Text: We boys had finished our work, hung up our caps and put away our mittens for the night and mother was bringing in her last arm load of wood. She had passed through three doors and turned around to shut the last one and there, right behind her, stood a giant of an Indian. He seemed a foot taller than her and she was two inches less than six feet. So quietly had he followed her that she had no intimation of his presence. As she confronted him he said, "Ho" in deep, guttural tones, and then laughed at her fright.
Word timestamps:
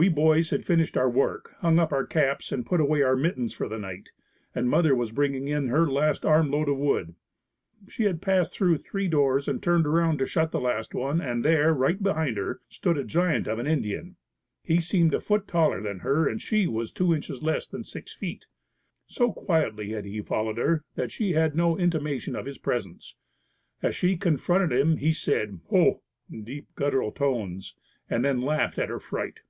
We 0.00 0.08
boys 0.08 0.50
had 0.50 0.64
finished 0.64 0.96
our 0.96 1.10
work, 1.10 1.56
hung 1.58 1.80
up 1.80 1.90
our 1.92 2.06
caps 2.06 2.52
and 2.52 2.64
put 2.64 2.80
away 2.80 3.02
our 3.02 3.16
mittens 3.16 3.52
for 3.52 3.66
the 3.68 3.80
night 3.80 4.10
and 4.54 4.70
mother 4.70 4.94
was 4.94 5.10
bringing 5.10 5.48
in 5.48 5.66
her 5.70 5.88
last 5.90 6.24
arm 6.24 6.52
load 6.52 6.68
of 6.68 6.78
wood. 6.78 7.16
She 7.88 8.04
had 8.04 8.22
passed 8.22 8.54
through 8.54 8.78
three 8.78 9.08
doors 9.08 9.48
and 9.48 9.60
turned 9.60 9.88
around 9.88 10.18
to 10.18 10.24
shut 10.26 10.52
the 10.52 10.60
last 10.60 10.94
one 10.94 11.20
and 11.20 11.44
there, 11.44 11.74
right 11.74 12.00
behind 12.00 12.36
her, 12.36 12.60
stood 12.68 12.96
a 12.96 13.02
giant 13.02 13.48
of 13.48 13.58
an 13.58 13.66
Indian. 13.66 14.14
He 14.62 14.78
seemed 14.80 15.14
a 15.14 15.20
foot 15.20 15.48
taller 15.48 15.80
than 15.82 15.98
her 15.98 16.28
and 16.28 16.40
she 16.40 16.68
was 16.68 16.92
two 16.92 17.12
inches 17.12 17.42
less 17.42 17.66
than 17.66 17.82
six 17.82 18.12
feet. 18.12 18.46
So 19.08 19.32
quietly 19.32 19.90
had 19.90 20.04
he 20.04 20.22
followed 20.22 20.58
her 20.58 20.84
that 20.94 21.10
she 21.10 21.32
had 21.32 21.56
no 21.56 21.76
intimation 21.76 22.36
of 22.36 22.46
his 22.46 22.58
presence. 22.58 23.16
As 23.82 23.96
she 23.96 24.16
confronted 24.16 24.70
him 24.70 24.98
he 24.98 25.12
said, 25.12 25.58
"Ho" 25.70 26.02
in 26.30 26.44
deep, 26.44 26.68
guttural 26.76 27.10
tones, 27.10 27.74
and 28.08 28.24
then 28.24 28.40
laughed 28.40 28.78
at 28.78 28.90
her 28.90 29.00
fright. 29.00 29.40